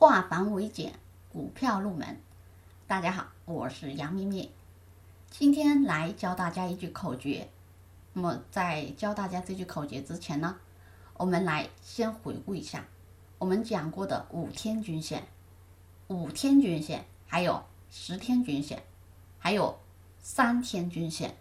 [0.00, 0.94] 化繁为简，
[1.30, 2.18] 股票入门。
[2.86, 4.50] 大家好，我是杨咪咪，
[5.28, 7.50] 今天来教大家一句口诀。
[8.14, 10.56] 那么在教大家这句口诀之前呢，
[11.18, 12.86] 我们来先回顾一下
[13.36, 15.28] 我们讲过的五天均线、
[16.08, 18.82] 五天均线，还有十天均线，
[19.38, 19.78] 还有
[20.18, 21.36] 三天均线，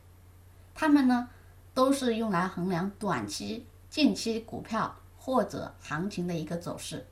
[0.76, 1.30] 它们呢
[1.74, 7.08] 都是用来衡量短期、近期股票或者行情的一个走势。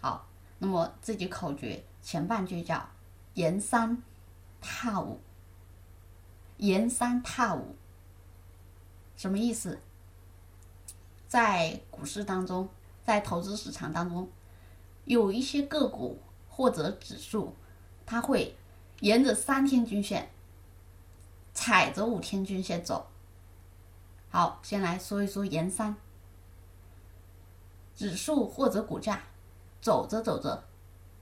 [0.00, 0.26] 好。
[0.62, 2.86] 那么这句口诀前半句叫
[3.32, 4.02] “沿三
[4.60, 5.18] 踏五”，
[6.58, 7.74] 沿三踏五
[9.16, 9.80] 什么意思？
[11.26, 12.68] 在股市当中，
[13.02, 14.28] 在投资市场当中，
[15.06, 17.54] 有一些个股或者指数，
[18.04, 18.54] 它会
[19.00, 20.30] 沿着三天均线，
[21.54, 23.06] 踩着五天均线走。
[24.28, 25.96] 好，先来说一说沿三
[27.96, 29.22] 指数或者股价。
[29.80, 30.64] 走着走着，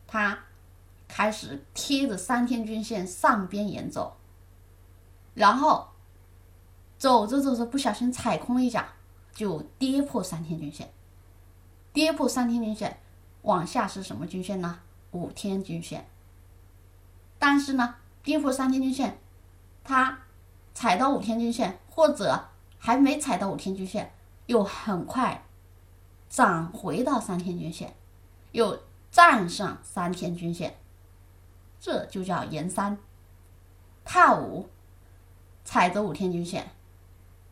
[0.07, 0.39] 它
[1.07, 4.17] 开始贴着三天均线上边沿走，
[5.35, 5.89] 然后
[6.99, 8.85] 走着走着不小心踩空了一脚，
[9.33, 10.93] 就跌破三天均线。
[11.93, 13.01] 跌破三天均线，
[13.43, 14.81] 往下是什么均线呢？
[15.13, 16.09] 五天均线。
[17.39, 19.19] 但是呢，跌破三天均线，
[19.83, 20.19] 它
[20.75, 24.13] 踩到五天均线，或者还没踩到五天均线，
[24.47, 25.45] 又很快
[26.29, 27.95] 涨回到三天均线。
[28.59, 28.77] 又
[29.09, 30.77] 站上三天均线，
[31.79, 32.99] 这就叫沿三
[34.05, 34.69] 踏五，
[35.65, 36.73] 踩着五天均线。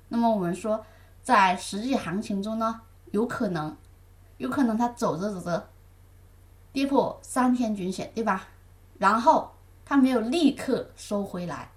[0.09, 0.85] 那么我们说，
[1.23, 2.81] 在实际行情中呢，
[3.13, 3.77] 有可能，
[4.39, 5.69] 有可能它走着走着
[6.73, 8.49] 跌破三天均线，对吧？
[8.99, 9.55] 然后
[9.85, 11.71] 它没有立刻收回来，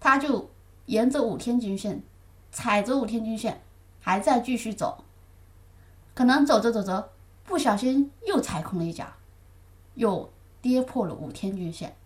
[0.00, 0.50] 它就
[0.86, 2.02] 沿着五天均线，
[2.50, 3.62] 踩着五天均线，
[4.00, 5.04] 还在继续走，
[6.12, 7.12] 可能走着走着。
[7.48, 9.06] 不小心又踩空了一脚，
[9.94, 10.30] 又
[10.60, 11.96] 跌破了五天均线。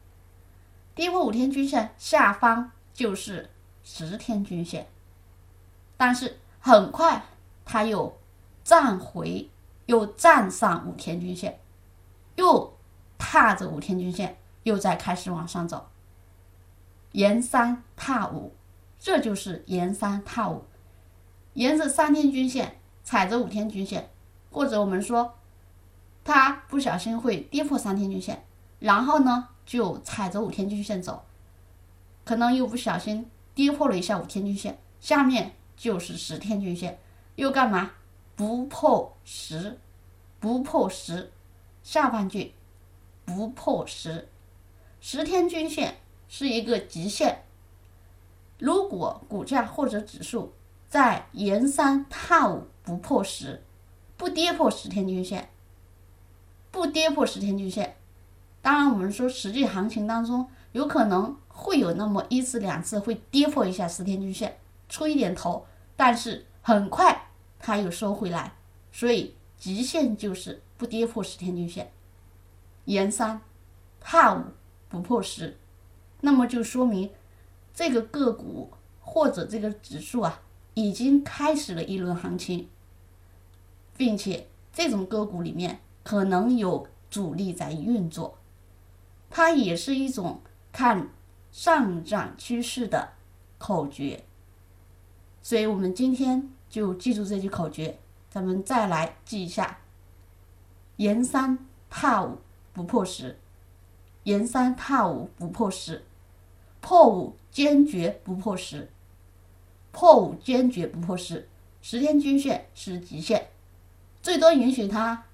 [0.94, 3.50] 跌破五天均线下方就是
[3.82, 4.86] 十天均线，
[5.96, 7.24] 但是很快
[7.64, 8.16] 它又
[8.62, 9.50] 站回，
[9.86, 11.58] 又站上五天均线，
[12.36, 12.72] 又
[13.18, 15.88] 踏着五天均线，又在开始往上走。
[17.10, 18.54] 沿三踏五，
[18.98, 20.64] 这就是沿三踏五，
[21.54, 24.08] 沿着三天均线，踩着五天均线。
[24.54, 25.32] 或者我们说，
[26.24, 28.44] 它不小心会跌破三天均线，
[28.78, 31.24] 然后呢就踩着五天均线走，
[32.24, 36.98] 可能又不小心跌破了一下五天均线，下面就是十天均线，
[37.34, 37.92] 又干嘛？
[38.36, 39.78] 不破十，
[40.40, 41.32] 不破十，
[41.82, 42.54] 下半句
[43.24, 44.28] 不破十，
[45.00, 45.96] 十天均线
[46.28, 47.42] 是一个极限，
[48.58, 50.52] 如果股价或者指数
[50.88, 53.62] 在沿三踏五不破十。
[54.14, 55.50] 不跌破十天均线，
[56.72, 57.94] 不跌破十天均线。
[58.60, 67.28] 当然，我们说实际行情当中有可能会有那么一次两次会跌破一下十天均线，出一点头，但是很快
[67.60, 68.54] 它又收回来。
[68.90, 71.92] 所以极限就是不跌破十天均线，
[72.86, 73.40] 沿三
[74.00, 74.42] 踏五
[74.88, 75.56] 不破十，
[76.20, 77.10] 那么就说明
[77.72, 80.40] 这个个股或者这个指数啊，
[80.74, 82.68] 已经开始了一轮行情。
[83.94, 88.38] 并且这种个股里面可能有主力在运作，
[89.30, 90.40] 它也是一种
[90.72, 91.08] 看
[91.50, 93.10] 上涨趋势的
[93.58, 94.24] 口诀。
[95.42, 97.98] 所以我们今天就记住这句口诀，
[98.30, 99.78] 咱们再来记一下：
[100.96, 101.58] 沿三
[101.90, 102.38] 踏五
[102.72, 103.38] 不破十，
[104.24, 106.04] 沿三踏五不破十，
[106.80, 108.90] 破五坚决不破十，
[109.90, 111.48] 破五坚决不破十，
[111.80, 113.48] 十天均线是极限。
[114.22, 115.24] 最多允许它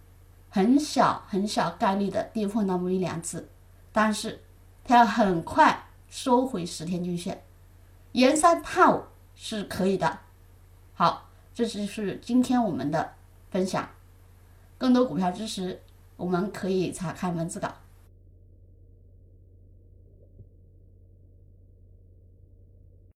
[0.50, 3.48] 很小很小概率的跌破那么一两次，
[3.92, 4.42] 但是
[4.84, 7.42] 它要很快收回十天均线，
[8.12, 9.02] 沿三踏五
[9.34, 10.18] 是可以的。
[10.94, 13.14] 好，这就是今天我们的
[13.50, 13.88] 分享。
[14.78, 15.82] 更多股票知识，
[16.16, 17.72] 我们可以查看文字稿。